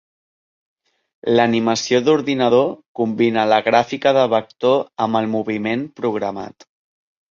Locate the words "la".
3.53-3.63